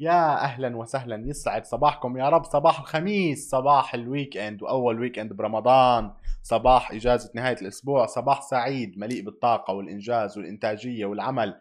[0.00, 2.16] يا أهلا وسهلا يسعد صباحكم.
[2.16, 6.10] يا رب صباح الخميس صباح ال weekend واول weekend برمضان.
[6.42, 11.60] صباح إجازة نهاية الأسبوع صباح سعيد مليء بالطاقة والإنجاز والإنتاجية والعمل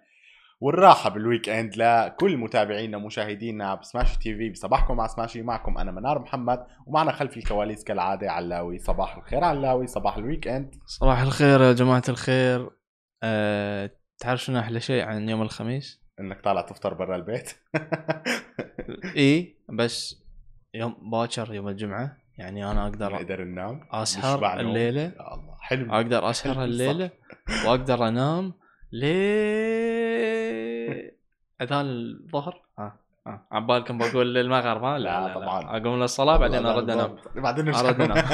[0.61, 1.77] والراحة بال weekend.
[1.77, 7.37] لكل متابعينا ومشاهدينا ب Smashi TV بصباحكم مع سماشي معكم أنا منار محمد ومعنا خلف
[7.37, 8.79] الكواليس كالعادة علاوي.
[8.79, 10.75] صباح الخير علاوي صباح ال weekend.
[10.85, 12.69] صباح الخير يا جماعة الخير.
[13.23, 17.51] أه تعرف شنو أحلى شيء عن يوم الخميس؟ إنك طالع تفطر برا البيت.
[19.17, 20.21] إي بس
[20.73, 23.81] يوم باكر يوم الجمعة يعني أنا أقدر نقدر ننام
[24.59, 24.69] نوم.
[24.69, 25.01] الليلة.
[25.01, 27.09] يا الله حلم أقدر أسهر الليلة
[27.65, 28.53] وأقدر أنام
[29.77, 31.17] ليه
[31.61, 32.61] أذان الظهر.
[32.79, 32.95] ها
[33.27, 35.61] ها عبالكم بقول المغرب ها؟ لا, لا، لا, طبعاً.
[35.61, 35.77] لا.
[35.77, 37.15] أقوم للصلاة بعدين أرد أنام.
[37.35, 38.25] بعدين أرد أنام.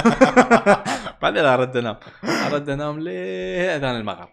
[1.22, 1.95] بعدين أرد أنام.
[2.52, 4.30] أرد أنام ليه أذان المغرب.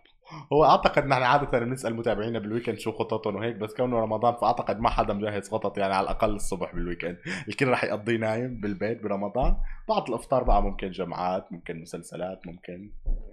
[0.53, 4.81] هو أعتقد نحن عادة بنسأل متابعينا بال weekend شو خططهم وهيك بس كونه رمضان فأعتقد
[4.81, 7.17] ما حدا مجهز خطط يعني على الأقل الصبح بال weekend
[7.49, 9.57] الكل رح يقضيه نايم بالبيت برمضان.
[9.89, 12.93] بعد الأفطار بقى ممكن جمعات ممكن مسلسلات ممكن.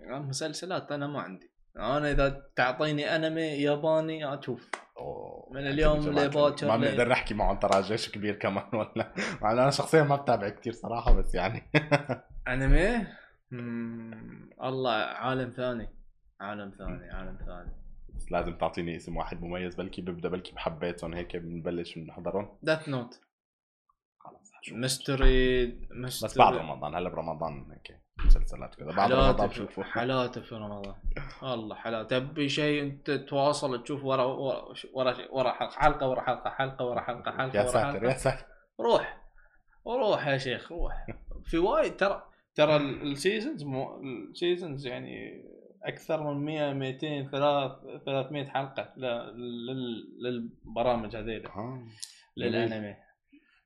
[0.09, 1.51] مسلسلات أنا ما عندي.
[1.77, 4.69] أنا إذا تعطيني أنمي ياباني أشوف.
[5.51, 10.03] من اليوم لباكر ما بنقدر نحكي معهم ترى جيش كبير كمان ولا؟ مع أنا شخصيا
[10.03, 11.63] ما بتابع كتير صراحة بس يعني.
[12.47, 13.07] أنمي؟
[14.63, 15.96] الله عالم ثاني.
[16.39, 17.71] عالم ثاني عالم ثاني.
[18.15, 19.75] بس لازم تعطيني اسم واحد مميز.
[19.75, 23.19] بلكي ببدأ بلكي بحبيتهم هيك بنبلش نحضرهم Death Note
[24.19, 24.77] خلص هشوف.
[24.77, 25.65] mystery
[26.03, 26.95] بس بعد رمضان.
[26.95, 30.95] هلا برمضان هيك مسلسلات كذا بعد رمضان بشوفه حالاته في رمضان.
[31.41, 36.49] والله حالات تبي شيء أنت تواصل تشوف ورا ورا ورا, ورا حلقة حلقة ورا حلقة
[36.49, 38.03] حلقة ورا حلقة حلقة يا ساتر.
[38.03, 38.45] يا ساتر.
[38.79, 39.23] روح.
[39.87, 41.05] روح يا شيخ روح.
[41.49, 42.23] في وايد ترى
[42.55, 43.65] ترى ال- ال seasons
[44.29, 45.43] ال seasons يعني
[45.87, 51.83] أكثر من 100 200 3 300 حلقة ل- لل- للبرامج هذيل آه.
[52.37, 52.95] للأنمي.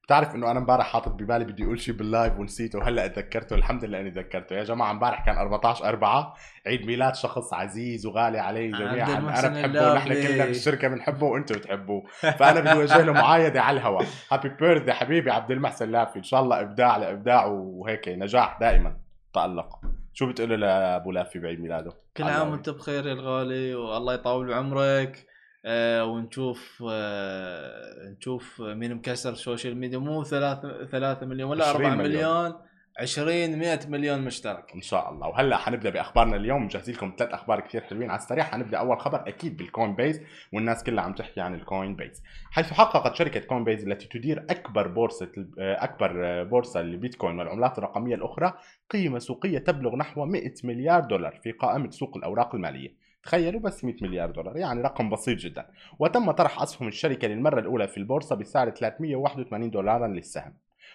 [0.06, 3.86] بتعرف إنه أنا امبارح حاطط ببالي بدي أقول شيء بال live ونسيته وهلأ اتذكرته الحمد
[3.86, 4.56] لله إني تذكرته.
[4.56, 6.34] يا جماعة امبارح كان 14 4
[6.68, 8.94] عيد ميلاد شخص عزيز وغالي علي جميعا.
[9.08, 10.14] أنا المحسن بحبه ونحن.
[10.14, 12.04] كلنا بالشركة بنحبه وأنتم بتحبوه.
[12.22, 14.06] فأنا بدي أوجه له معايدة على الهواء.
[14.32, 18.98] Happy birthday حبيبي عبد المحسن لافي إن شاء الله إبداع لإبداع وهيك نجاح دائما.
[19.34, 19.80] تألق.
[20.14, 22.50] شو بتقول لابو لافي بعيد ميلاده كل عام.
[22.52, 25.28] وأنت بخير يا الغالي والله يطول عمرك
[25.66, 31.86] آه ونشوف آه نشوف مين مكسر ال social media مو ثلاثة ثلاثة مليون ولا 20
[31.86, 32.14] 4 مليون.
[32.16, 32.54] مليون
[33.00, 34.72] 20 100 مليون مشترك.
[34.76, 35.28] إن شاء الله.
[35.28, 36.64] وهلأ حنبدأ بأخبارنا اليوم.
[36.64, 38.44] مجهزين لكم ثلاث أخبار كثير حلوين على السريع.
[38.44, 40.22] حنبدأ أول خبر أكيد بال Coinbase
[40.54, 45.32] والناس كلها عم تحكي عن ال Coinbase حيث حققت شركة Coinbase التي تدير أكبر بورصة
[45.60, 48.54] أكبر بورصة للبيتكوين والعملات الرقمية الأخرى.
[48.90, 52.94] قيمة سوقية تبلغ نحو 100 مليار دولار في قائمة سوق الأوراق المالية.
[53.24, 55.66] تخيلوا بس 100 مليار دولار يعني رقم بسيط جدا.
[56.00, 60.54] وتم طرح اسهم الشركة للمرة الأولى في البورصة بسعر 381 دولارا للسهم.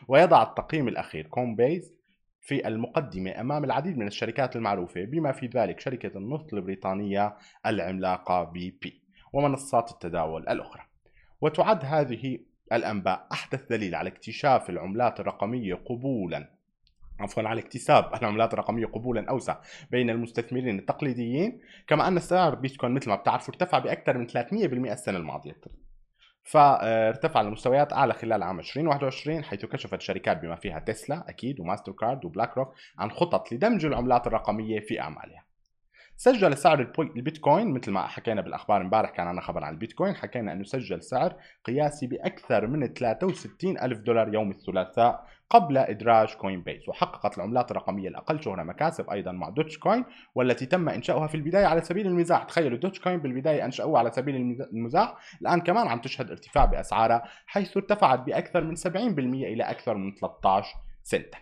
[0.09, 1.97] ويضع التقييم الأخير Coinbase
[2.41, 7.37] في المقدمة أمام العديد من الشركات المعروفة بما في ذلك شركة النفط البريطانية
[7.67, 9.03] العملاقة BP
[9.33, 10.83] ومنصات التداول الأخرى.
[11.41, 12.39] وتعد هذه
[12.73, 16.51] الأنباء أحدث دليل على اكتشاف العملات الرقمية قبولا
[17.21, 19.57] عفوا على اكتساب العملات الرقمية قبولا أوسع
[19.91, 24.33] بين المستثمرين التقليديين كما أن سعر بيتكوين مثل ما بتعرفوا ارتفع بأكثر من 300%
[24.93, 25.57] السنة الماضية.
[26.47, 32.25] فارتفع لمستويات أعلى خلال عام 2021 حيث كشفت شركات بما فيها تسلا أكيد و Mastercard
[32.25, 35.46] و BlackRock عن خطط لدمج العملات الرقمية في أعمالها.
[36.19, 40.65] سجل سعر البيتكوين مثل ما حكينا بالأخبار امبارح كان عنا خبر عن البيتكوين حكينا إنه
[40.65, 41.35] سجل سعر
[41.65, 48.43] قياسي بأكثر من 63 ألف دولار يوم الثلاثاء قبل إدراج Coinbase وحققت العملات الرقمية الأقل
[48.43, 52.45] شهرة مكاسب أيضا مع Dogecoin والتي تم إنشاؤها في البداية على سبيل المزاح.
[52.45, 57.77] تخيلوا Dogecoin بالبداية أنشأوها على سبيل المز- المزاح الآن كمان عم تشهد ارتفاع بأسعارها حيث
[57.77, 60.69] ارتفعت بأكثر من 70% إلى أكثر من 13
[61.03, 61.39] سنتا.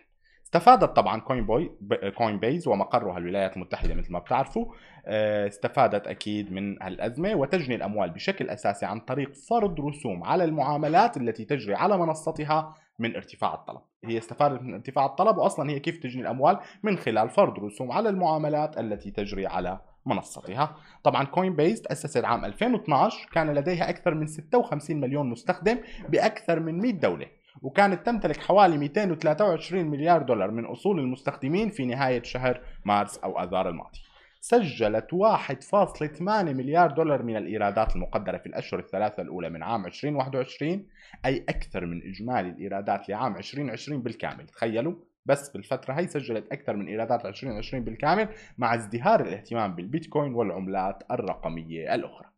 [0.54, 1.70] استفادت طبعا كوين بوي
[2.16, 4.66] Coinbase ومقرها الولايات المتحدة مثل ما بتعرفوا.
[5.06, 11.16] آه، استفادت أكيد من الأزمة وتجني الأموال بشكل أساسي عن طريق فرض رسوم على المعاملات
[11.16, 13.80] التي تجري على منصتها من ارتفاع الطلب.
[14.04, 18.08] هي استفادت من ارتفاع الطلب وأصلا هي كيف تجني الأموال؟ من خلال فرض رسوم على
[18.08, 20.76] المعاملات التي تجري على منصتها.
[21.04, 25.78] طبعا Coinbase تأسست عام 2012 كان لديها أكثر من 56 مليون مستخدم
[26.08, 27.26] بأكثر من 100 دولة.
[27.62, 33.68] وكانت تمتلك حوالي 223 مليار دولار من أصول المستخدمين في نهاية شهر مارس أو آذار
[33.68, 33.98] الماضي.
[34.40, 40.86] سجلت 1.8 مليار دولار من الإيرادات المقدرة في الأشهر الثلاثة الأولى من عام 2021
[41.26, 44.46] أي أكثر من إجمالي الإيرادات لعام 2020 بالكامل.
[44.46, 44.94] تخيلوا
[45.26, 48.28] بس بالفترة هي سجلت أكثر من إيرادات 2020 بالكامل
[48.58, 52.33] مع ازدهار الاهتمام بالبيتكوين والعملات الرقمية الأخرى.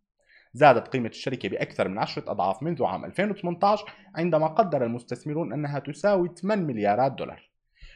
[0.56, 6.30] زادت قيمة الشركة بأكثر من عشرة أضعاف منذ عام 2018 عندما قدر المستثمرون أنها تساوي
[6.42, 7.50] 8 مليارات دولار.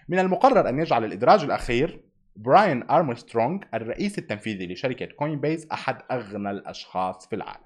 [0.09, 2.01] من المقرر أن يجعل الإدراج الأخير
[2.37, 7.65] براين أرمسترونغ الرئيس التنفيذي لشركة كوين بيز أحد أغنى الأشخاص في العالم.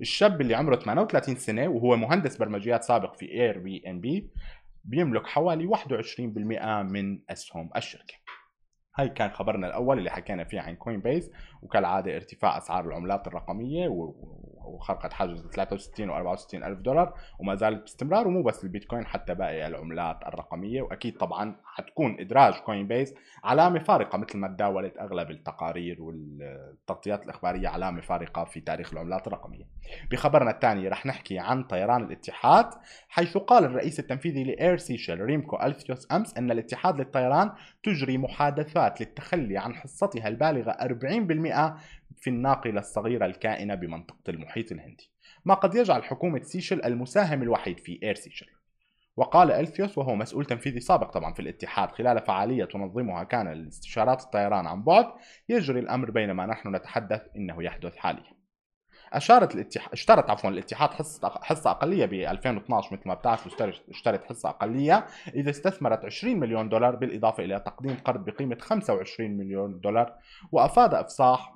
[0.00, 4.30] الشاب اللي عمره 38 سنة وهو مهندس برمجيات سابق في اير بي ان بي
[4.84, 8.14] بيملك حوالي 21% من أسهم الشركة.
[8.98, 11.30] هاي كان خبرنا الأول اللي حكينا فيه عن كوين بيز
[11.62, 13.88] وكالعادة ارتفاع أسعار العملات الرقمية
[14.68, 19.66] وخرقت حاجز 63 و 64 ألف دولار وما زالت باستمرار ومو بس البيتكوين حتى باقي
[19.66, 23.14] العملات الرقمية وأكيد طبعا حتكون إدراج كوين بيز
[23.44, 29.64] علامة فارقة مثل ما تداولت أغلب التقارير والتغطيات الإخبارية علامة فارقة في تاريخ العملات الرقمية.
[30.10, 32.70] بخبرنا الثاني رح نحكي عن طيران الاتحاد
[33.08, 37.52] حيث قال الرئيس التنفيذي لاير سيشل ريمكو التهاوس أمس إن الاتحاد للطيران
[37.82, 41.76] تجري محادثات للتخلي عن حصتها البالغة 40%
[42.16, 45.10] في الناقلة الصغيرة الكائنة بمنطقة المحيط الهندي.
[45.44, 48.46] ما قد يجعل حكومة سيشل المساهم الوحيد في إير سيشل.
[49.16, 54.66] وقال ألفيوس وهو مسؤول تنفيذي سابق طبعا في الاتحاد خلال فعالية تنظمها كان الاستشارات الطيران
[54.66, 55.06] عن بعد
[55.48, 58.36] يجري الأمر بينما نحن نتحدث إنه يحدث حاليا
[59.12, 63.52] أشارت الاتحاد اشترت عفوا الاتحاد حصة حصة أقلية ب 2012 مثل ما بتعرفوا
[63.90, 69.80] اشترت حصة أقلية إذا استثمرت 20 مليون دولار بالإضافة إلى تقديم قرض بقيمة 25 مليون
[69.80, 70.14] دولار
[70.52, 71.55] وأفاد إفصاح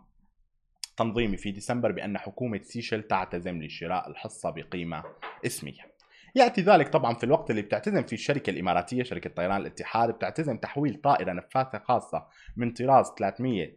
[1.00, 5.05] تنظيمي في ديسمبر بأن حكومة سيشل تعتزم لشراء الحصة بقيمة
[5.47, 5.91] اسمية.
[6.35, 10.94] يأتي ذلك طبعا في الوقت اللي بتعتزم فيه الشركة الإماراتية شركة طيران الاتحاد بتعتزم تحويل
[10.94, 12.26] طائرة نفاثة خاصة
[12.56, 13.76] من طراز 300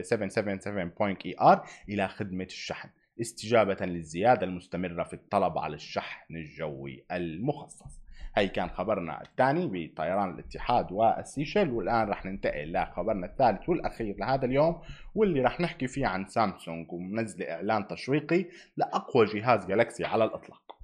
[0.00, 2.88] 777 اي ار إلى خدمة الشحن
[3.20, 8.00] استجابة للزيادة المستمرة في الطلب على الشحن الجوي المخصص.
[8.36, 14.82] هي كان خبرنا الثاني بطيران الاتحاد والسيشل والآن رح ننتقل لخبرنا الثالث والأخير لهذا اليوم
[15.14, 18.46] واللي رح نحكي فيه عن سامسونج ومنزله إعلان تشويقي
[18.76, 20.76] لأقوى جهاز جالكسي على الإطلاق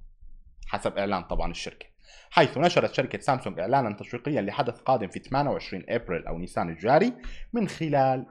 [0.67, 1.85] حسب إعلان طبعا الشركة.
[2.31, 7.13] حيث نشرت شركة سامسونج إعلانا تشويقيا لحدث قادم في 28 أبريل أو نيسان الجاري
[7.53, 8.25] من خلال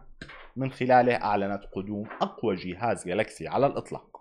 [0.57, 4.12] من خلاله أعلنت قدوم أقوى جهاز جالكسي على الإطلاق.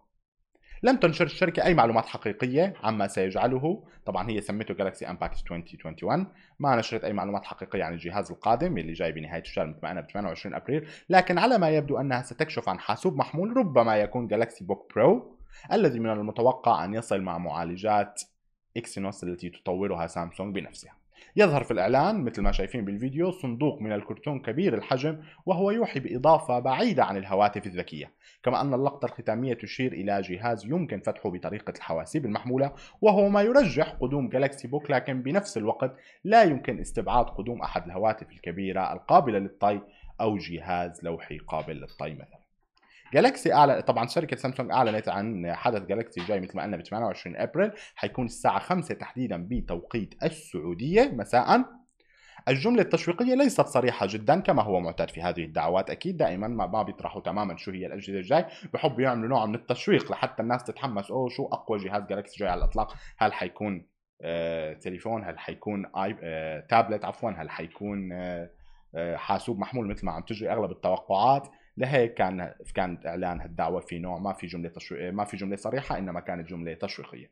[0.83, 3.83] لم تنشر الشركة أي معلومات حقيقية عما سيجعله.
[4.05, 6.27] طبعا هي سمته جالكسي انباكد 2021
[6.59, 10.01] ما نشرت أي معلومات حقيقية عن الجهاز القادم اللي جاي بنهاية الشهر مثل ما قلنا
[10.01, 10.87] ب 28 أبريل.
[11.09, 15.37] لكن على ما يبدو أنها ستكشف عن حاسوب محمول ربما يكون جالكسي بوك برو
[15.71, 18.21] الذي من المتوقع أن يصل مع معالجات
[18.77, 21.00] إكسينوس التي تطورها سامسونج بنفسها.
[21.35, 26.59] يظهر في الإعلان مثل ما شايفين بالفيديو صندوق من الكرتون كبير الحجم وهو يوحي بإضافة
[26.59, 28.11] بعيدة عن الهواتف الذكية
[28.43, 33.89] كما أن اللقطة الختامية تشير إلى جهاز يمكن فتحه بطريقة الحواسيب المحمولة وهو ما يرجح
[34.01, 39.81] قدوم جالكسي بوك لكن بنفس الوقت لا يمكن استبعاد قدوم أحد الهواتف الكبيرة القابلة للطي
[40.21, 42.40] أو جهاز لوحي قابل للطي مثلا.
[43.13, 47.35] جالكسي اعلن طبعا شركه سامسونج اعلنت عن حدث جالكسي جاي مثل ما قلنا ب 28
[47.35, 51.65] أبريل حيكون الساعة 5 تحديدا بتوقيت السعودية مساء.
[52.47, 57.21] الجملة التشويقية ليست صريحة جدا كما هو معتاد في هذه الدعوات أكيد دائما ما بيطرحوا
[57.21, 61.45] تماما شو هي الأجهزة الجاي بحبوا يعملوا نوع من التشويق لحتى الناس تتحمس أوه شو
[61.45, 63.87] أقوى جهاز جالكسي جاي على الإطلاق؟ هل حيكون
[64.21, 68.49] آه تليفون؟ هل حيكون آي آه تابلت؟ عفوا هل حيكون آه
[68.95, 71.47] آه حاسوب محمول مثل ما عم تجري أغلب التوقعات؟
[71.77, 75.12] لهيك كان كانت إعلان هالدعوة في نوع ما في جملة تشوي...
[75.12, 77.31] ما في جملة صريحة إنما كانت جملة تشويقية.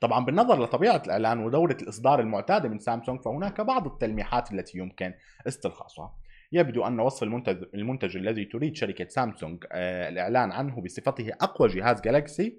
[0.00, 5.14] طبعا بالنظر لطبيعة الإعلان ودورة الإصدار المعتادة من سامسونج فهناك بعض التلميحات التي يمكن
[5.46, 6.14] استلخاصها.
[6.52, 12.00] يبدو أن وصف المنتج المنتج الذي تريد شركة سامسونج آه الإعلان عنه بصفته أقوى جهاز
[12.00, 12.58] جالكسي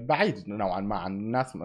[0.00, 1.58] بعيد نوعا ما عن الناس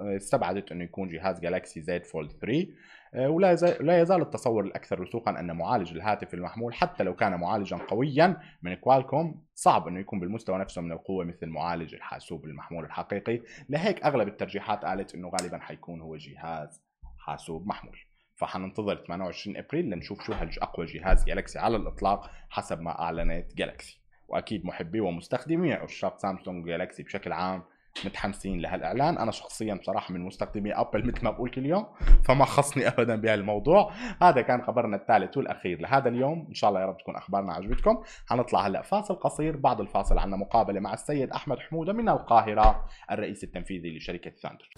[0.00, 2.66] استبعدت إنه يكون جهاز جالكسي زد فولد 3
[3.14, 7.76] آه، ولا لا يزال التصور الأكثر رسوخا ان معالج الهاتف المحمول حتى لو كان معالجا
[7.76, 13.40] قويا من كوالكوم صعب إنه يكون بالمستوى نفسه من القوة مثل معالج الحاسوب المحمول الحقيقي.
[13.68, 16.82] لهيك أغلب الترجيحات قالت إنه غالبا حيكون هو جهاز
[17.18, 17.98] حاسوب محمول.
[18.36, 20.32] فحننتظر 28 أبريل لنشوف شو
[20.62, 27.02] أقوى جهاز جالكسي على الإطلاق حسب ما أعلنت جالكسي وأكيد محبي ومستخدمي عشاق سامسونج جالكسي
[27.02, 27.62] بشكل عام
[28.04, 29.18] متحمسين لهالإعلان.
[29.18, 31.86] أنا شخصيا بصراحة من مستخدمي أبل مثل ما بقول كل يوم
[32.24, 33.92] فما خصني ابدا بهالموضوع.
[34.22, 36.46] هذا كان خبرنا الثالث والأخير لهذا اليوم.
[36.48, 38.02] إن شاء الله يا رب تكون أخبارنا عجبتكم.
[38.26, 43.44] حنطلع هلأ فاصل قصير بعد الفاصل عنا مقابلة مع السيد أحمد حمودة من القاهرة الرئيس
[43.44, 44.70] التنفيذي لشركة ثاندر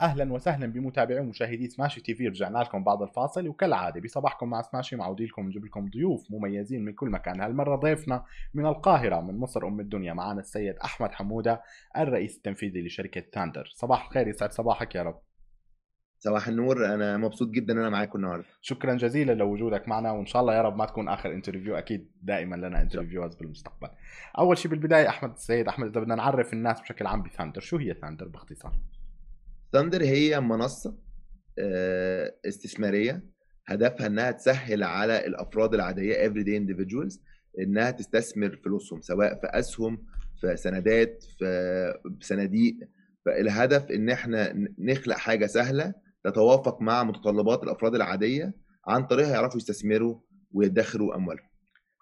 [0.00, 3.48] أهلا وسهلا بمتابعي ومشاهدي سماشي تي في رجعنا لكم بعد الفاصل.
[3.48, 7.40] وكالعادة بصباحكم مع سماشي معودين لكم نجيب لكم ضيوف مميزين من كل مكان.
[7.40, 11.62] هالمرة ضيفنا من القاهرة من مصر أم الدنيا معنا السيد أحمد حمودة
[11.96, 15.20] الرئيس التنفيذي لشركة ثاندر صباح الخير يسعد صباحك يا رب.
[16.18, 16.94] صباح النور.
[16.94, 18.46] أنا مبسوط جدا إن أنا معاكم النهارده.
[18.60, 22.56] شكرا جزيلا لوجودك معنا وإن شاء الله يا رب ما تكون آخر interview أكيد دائما
[22.56, 23.88] لنا interviews بالمستقبل.
[24.38, 27.94] أول شيء بالبداية أحمد السيد أحمد إذا بدنا نعرف الناس بشكل عام بثاندر شو هي
[27.94, 28.72] ثاندر باختصار؟
[29.72, 30.98] ثاندر هي منصة
[31.58, 33.24] آه، استثمارية
[33.66, 37.18] هدفها إنها تسهل على الأفراد العادية everyday individuals
[37.60, 40.06] إنها تستثمر فلوسهم سواء في أسهم
[40.40, 42.74] في سندات في صناديق.
[43.26, 48.54] فالهدف إن إحنا نخلق حاجة سهلة تتوافق مع متطلبات الأفراد العادية
[48.88, 50.20] عن طريقها يعرفوا يستثمروا
[50.52, 51.46] ويدخروا أموالهم.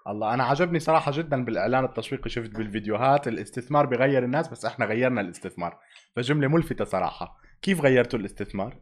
[0.09, 3.29] الله أنا عجبني صراحة جدا بالإعلان التسويقي شفت بالفيديوهات.
[3.29, 5.79] الاستثمار بغير الناس بس إحنا غيرنا الاستثمار.
[6.17, 7.48] فجملة ملفتة صراحة.
[7.63, 8.81] كيف غيرتوا الاستثمار؟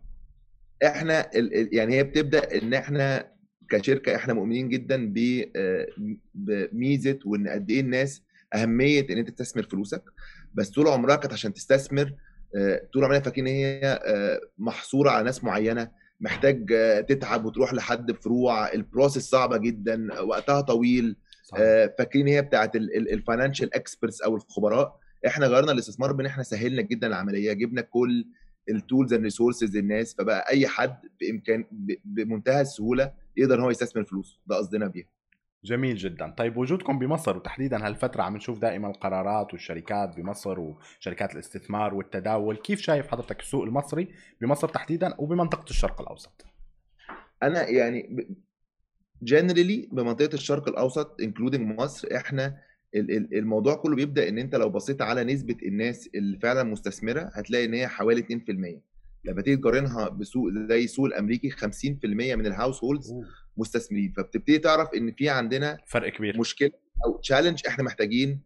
[0.87, 1.31] إحنا
[1.73, 3.33] يعني هي بتبدأ إن إحنا
[3.71, 5.15] كشركة إحنا مؤمنين جدا
[5.57, 5.87] آه،
[6.35, 8.23] بميزه وإن قد إيه الناس
[8.55, 10.03] أهمية إن أنت تستثمر فلوسك.
[10.55, 12.15] بس طول عمرها كانت عشان تستثمر
[12.57, 15.91] آه، طول عمرنا فاكرين هي آه، محصورة على ناس معينة
[16.21, 16.67] محتاج
[17.09, 21.17] تتعب وتروح لحد فروع ال process صعبة جدا وقتها طويل.
[21.99, 25.01] فاكرين هي بتاعت ال financial experts أو الخبراء.
[25.27, 28.27] إحنا غيرنا الاستثمار بإن إحنا سهلنا جدا العملية جبنا كل
[28.69, 31.65] ال tools and resources للناس فبقى أي حد بإمكان
[32.05, 35.07] بمنتهى السهولة يقدر هو يستثمر فلوسه ده قصدنا بيها.
[35.65, 36.31] جميل جدا.
[36.31, 42.57] طيب وجودكم بمصر وتحديدا هالفترة عم نشوف دائما القرارات والشركات بمصر وشركات الاستثمار والتداول.
[42.57, 44.09] كيف شايف حضرتك السوق المصري
[44.41, 46.47] بمصر تحديدا وبمنطقة الشرق الأوسط؟
[47.43, 48.27] أنا يعني
[49.23, 52.59] generally بمنطقة الشرق الأوسط including مصر إحنا
[52.95, 57.75] الموضوع كله بيبدأ إن أنت لو بصيت على نسبة الناس اللي فعلا مستثمرة هتلاقي إن
[57.75, 58.81] هي حوالي 2%
[59.25, 61.57] لما تيجي تقارنها بسوق زي السوق الأمريكي 50%
[62.05, 63.15] من ال households
[63.57, 64.13] مستثمرين.
[64.17, 66.39] فبتبتدي تعرف إن في عندنا فرق كبير.
[66.39, 66.71] مشكلة
[67.07, 68.41] أو challenge إحنا محتاجين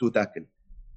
[0.00, 0.46] to uh, tackle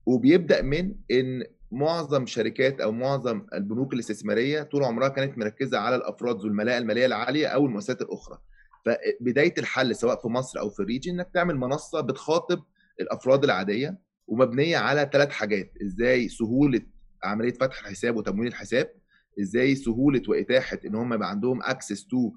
[0.06, 6.40] وبيبدأ من إن معظم شركات أو معظم البنوك الاستثمارية طول عمرها كانت مركزة على الأفراد
[6.40, 8.38] ذو الملاءة المالية العالية أو المؤسسات الأخرى.
[8.86, 12.64] فبداية الحل سواء في مصر أو في ال region إنك تعمل منصة بتخاطب
[13.00, 13.98] الأفراد العادية
[14.28, 15.72] ومبنية على ثلاث حاجات.
[15.86, 16.82] إزاي سهولة
[17.24, 18.92] عملية فتح الحساب وتمويل الحساب
[19.42, 22.32] إزاي سهولة وإتاحة إن هم يبقى عندهم access to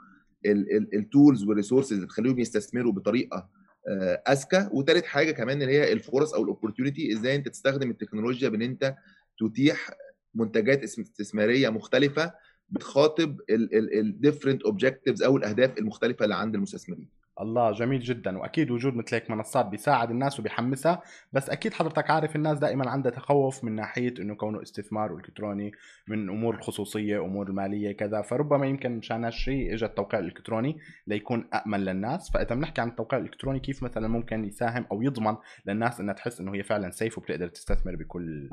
[0.94, 3.48] ال tools وال resources اللي تخليهم يستثمروا بطريقة
[3.88, 4.68] آه، أذكى.
[4.72, 8.94] وثالث حاجة كمان اللي هي الفرص أو ال opportunity إزاي أنت تستخدم التكنولوجيا بإن أنت
[9.40, 9.90] تتيح
[10.34, 12.32] منتجات استثمارية مختلفة
[12.70, 17.08] بتخاطب ال different objectives أو الأهداف المختلفة اللي عند المستثمرين.
[17.40, 18.38] الله جميل جدا.
[18.38, 21.02] وأكيد وجود مثل هيك منصات بيساعد الناس وبيحمسها.
[21.32, 25.72] بس أكيد حضرتك عارف الناس دائما عندها تخوف من ناحية إنه كونه استثمار إلكتروني
[26.08, 28.22] من أمور الخصوصية أمور المالية كذا.
[28.22, 32.30] فربما يمكن مشان هالشيء اجى التوقيع الإلكتروني ليكون أمن للناس.
[32.30, 36.54] فإذا بنحكي عن التوقيع الإلكتروني كيف مثلا ممكن يساهم أو يضمن للناس إنها تحس إنه
[36.54, 38.48] هي فعلا safe وبتقدر تستثمر بكل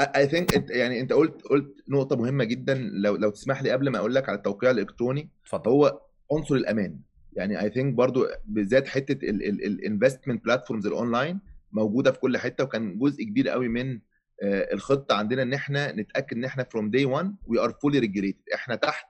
[0.00, 2.74] I think يعني انت قلت قلت نقطة مهمة جدا.
[2.74, 5.70] لو لو تسمح لي قبل ما أقول لك على التوقيع الإلكتروني اتفضل.
[5.70, 6.00] هو
[6.32, 6.98] عنصر الأمان.
[7.32, 11.40] يعني I think برضو بالذات حتة ال investment platforms ال online
[11.72, 14.00] موجودة في كل حتة وكان جزء كبير قوي من
[14.42, 18.40] آه، الخطة عندنا إن إحنا نتأكد إن إحنا from day 1 we are fully regulated
[18.54, 19.06] إحنا تحت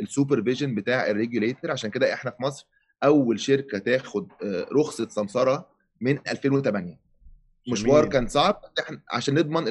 [0.00, 2.66] ال supervision بتاع ال regulator عشان كده إحنا في مصر
[3.04, 5.68] أول شركة تاخد آه، رخصة سمسرة
[6.00, 7.00] من 2008
[7.68, 8.60] مشوار كان صعب
[9.10, 9.68] عشان نضمن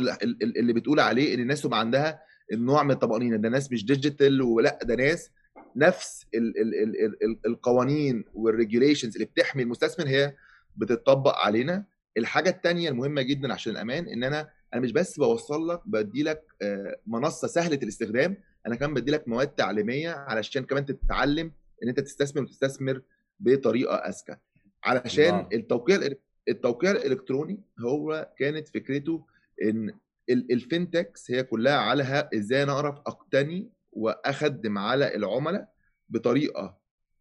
[0.58, 4.80] اللي بتقول عليه إن الناس تبقى عندها النوع من الطمأنينة ده ناس مش digital ولا
[4.84, 5.30] ده ناس
[5.76, 10.36] نفس ال ال ال ال القوانين وال regulations اللي بتحمي المستثمر هي
[10.76, 11.86] بتطبق علينا.
[12.18, 16.44] الحاجة الثانية المهمة جدا عشان الأمان إن أنا أنا مش بس بوصل لك بدي لك
[16.62, 21.52] آه، منصة سهلة الاستخدام أنا كمان بدي لك مواد تعليمية علشان كمان تتعلم
[21.84, 23.02] إن أنت تستثمر وتستثمر
[23.40, 24.36] بطريقة أذكى.
[24.84, 26.00] علشان التوقيع
[26.48, 29.26] التوقيع الإلكتروني هو كانت فكرته
[29.64, 29.94] إن
[30.30, 35.74] ال fintechs هي كلها على إزاي أنا اعرف اقتني وأخدم على العملاء
[36.10, 36.78] بطريقة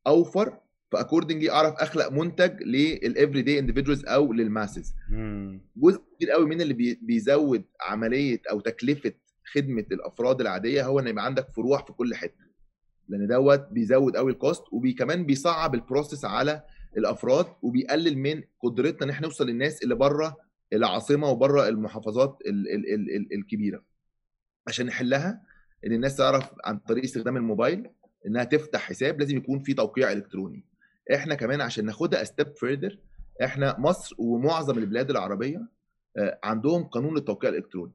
[0.07, 0.59] أوفر
[0.93, 4.95] ف accordingly أعرف أخلق منتج لل everyday individuals أو لل masses
[5.77, 9.13] جزء كبير قوي من اللي بيزود عملية أو تكلفة
[9.53, 12.49] خدمة الأفراد العادية هو إن يبقى عندك فروع في كل حتة.
[13.09, 16.63] لأن دوت بيزود قوي ال cost وكمان بيصعب ال process على
[16.97, 20.37] الأفراد وبيقلل من قدرتنا إن إحنا نوصل للناس اللي بره
[20.73, 23.83] العاصمة وبره المحافظات ال ال ال ال الكبيرة.
[24.67, 25.43] عشان نحلها
[25.87, 27.91] إن الناس تعرف عن طريق استخدام الموبايل
[28.27, 30.65] إنها تفتح حساب لازم يكون في توقيع إلكتروني.
[31.15, 32.99] إحنا كمان عشان ناخدها step further
[33.45, 35.67] إحنا مصر ومعظم البلاد العربية
[36.17, 37.93] آه، عندهم قانون التوقيع الإلكتروني.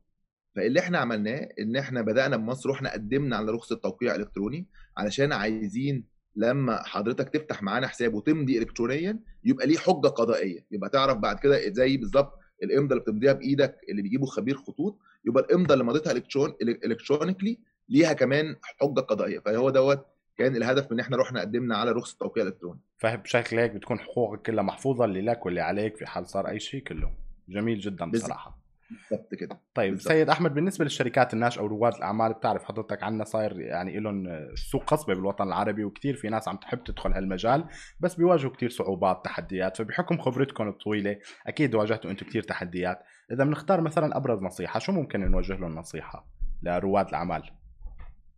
[0.55, 4.65] فاللي إحنا عملناه إن إحنا بدأنا بمصر وإحنا قدمنا على رخصة توقيع إلكتروني
[4.97, 6.03] علشان عايزين
[6.35, 10.65] لما حضرتك تفتح معانا حساب وتمضي الكترونيا يبقى ليه حجة قضائية.
[10.71, 15.43] يبقى تعرف بعد كده زي بالظبط الإمضاء اللي بتمضيها بإيدك اللي بيجيبوا خبير خطوط يبقى
[15.43, 17.59] الإمضاء اللي مضيتها الكترون إلكترونيكلي
[17.89, 19.39] ليها كمان حجة قضائية.
[19.39, 20.05] فهو دوت
[20.37, 22.79] كان الهدف من إن إحنا رحنا قدمنا على رخصة توقيع إلكتروني.
[22.97, 26.83] فبشكل هيك بتكون حقوقك كلها محفوظة اللي لك واللي عليك في حال صار أي شيء
[26.83, 27.11] كله.
[27.49, 28.62] جميل جدا بصراحة.
[28.89, 29.59] بالظبط كده.
[29.75, 30.13] طيب بالظبط.
[30.13, 34.83] سيد أحمد بالنسبة للشركات الناشئه أو رواد الأعمال بتعرف حضرتك عنا صاير يعني لهم سوق
[34.83, 37.65] قصبه بالوطن العربي وكثير في ناس عم تحب تدخل هالمجال
[37.99, 43.03] بس بيواجهوا كثير صعوبات تحديات فبحكم خبرتكم الطويلة أكيد واجهتوا أنتم كثير تحديات.
[43.31, 46.27] إذا بنختار مثلا أبرز نصيحة شو ممكن نوجه لهم نصيحة
[46.63, 47.43] لرواد الأعمال؟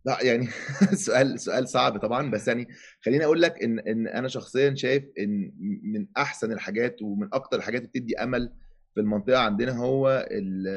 [0.04, 0.46] لا يعني
[1.06, 2.68] سؤال سؤال صعب طبعا بس يعني
[3.04, 7.80] خليني أقول لك إن إن أنا شخصيا شايف إن من أحسن الحاجات ومن أكتر الحاجات
[7.80, 8.52] اللي بتدي أمل
[8.96, 10.28] في المنطقة عندنا هو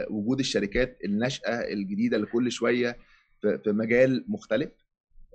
[0.10, 2.98] وجود الشركات الناشئة الجديدة اللي كل شوية
[3.42, 4.70] في مجال مختلف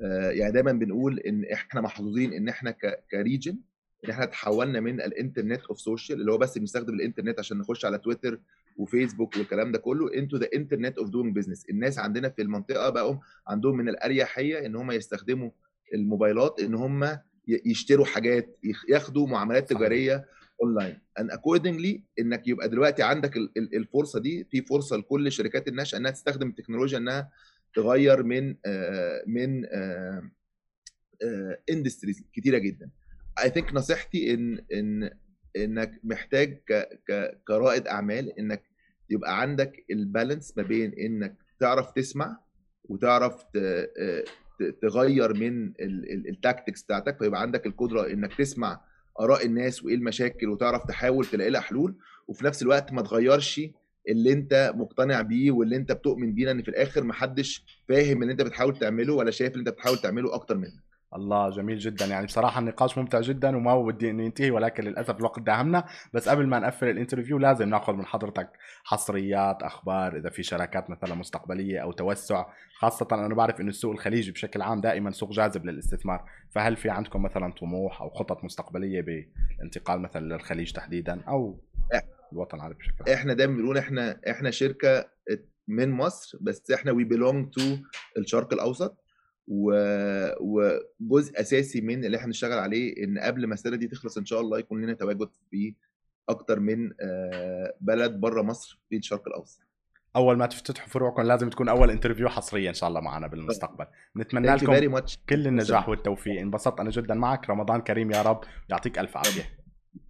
[0.02, 2.74] آه، يعني دايما بنقول إن إحنا محظوظين إن إحنا
[3.10, 3.58] ك region
[4.04, 7.84] إن إحنا تحولنا من ال internet of social اللي هو بس بنستخدم الإنترنت عشان نخش
[7.84, 8.40] على تويتر
[8.76, 13.16] وفيسبوك والكلام ده كله into the internet of doing business الناس عندنا في المنطقة بقوا
[13.48, 15.50] عندهم من الأريحية إن هم يستخدموا
[15.94, 19.70] الموبايلات إن هم يشتروا حاجات ياخدوا معاملات.
[19.70, 20.24] تجارية
[20.62, 20.98] online.
[21.20, 25.98] And accordingly إنك يبقى دلوقتي عندك ال- ال- الفرصة دي في فرصة لكل الشركات الناشئه
[25.98, 27.30] إنها تستخدم التكنولوجيا إنها
[27.74, 29.64] تغير من آه، من
[31.70, 32.90] industries كتيرة جدا.
[33.44, 35.10] I think نصيحتي إن إن
[35.56, 36.72] إنك محتاج ك
[37.10, 38.62] ك كرائد أعمال إنك
[39.10, 42.38] يبقى عندك ال balance ما بين إنك تعرف تسمع
[42.84, 44.24] وتعرف آه،
[44.82, 45.72] تغير من
[46.28, 48.80] ال tactics بتاعتك فيبقى عندك القدرة إنك تسمع
[49.20, 51.96] آراء الناس وإيه المشاكل وتعرف تحاول تلاقي لها حلول
[52.28, 53.60] وفي نفس الوقت ما تغيرش
[54.08, 58.42] اللي أنت مقتنع بيه واللي أنت بتؤمن بيه لأن في الآخر محدش فاهم اللي أنت
[58.42, 60.84] بتحاول تعمله ولا شايف اللي أنت بتحاول تعمله أكتر منك
[61.16, 62.06] الله جميل جدا.
[62.06, 65.84] يعني بصراحة النقاش ممتع جدا وما بدي إنه ينتهي ولكن للأسف الوقت داهمنا.
[66.12, 68.50] بس قبل ما نقفل ال interview لازم نأخذ من حضرتك
[68.84, 72.46] حصريات أخبار إذا في شراكات مثلا مستقبلية أو توسع.
[72.78, 76.24] خاصة أنا بعرف إنه السوق الخليجي بشكل عام دائما سوق جاذب للاستثمار.
[76.50, 81.60] فهل في عندكم مثلا طموح أو خطط مستقبلية بالانتقال مثلا للخليج تحديدا أو
[82.32, 85.14] الوطن العربي بشكل عام؟ إحنا دايما بنقول إحنا إحنا شركة
[85.68, 87.60] من مصر بس إحنا we belong to
[88.18, 89.03] الشرق الأوسط.
[89.48, 94.40] وجزء أساسي من اللي إحنا بنشتغل عليه إن قبل ما السنة دي تخلص إن شاء
[94.40, 95.74] الله يكون لنا تواجد في
[96.28, 99.60] أكتر من آه، بلد بره مصر في الشرق الأوسط.
[100.16, 103.86] أول ما تفتتحوا فروعكم لازم تكون أول interview حصريا إن شاء الله معنا بالمستقبل.
[104.16, 106.40] نتمنى لكم كل النجاح والتوفيق.
[106.40, 107.50] انبسطت أنا جدا معك.
[107.50, 108.40] رمضان كريم يا رب.
[108.70, 109.42] يعطيك ألف عافية.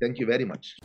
[0.01, 0.81] Thank you very much